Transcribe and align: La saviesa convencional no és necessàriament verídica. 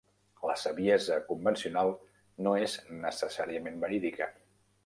La 0.51 0.53
saviesa 0.61 1.17
convencional 1.27 1.91
no 2.47 2.57
és 2.65 2.79
necessàriament 3.07 3.81
verídica. 3.85 4.33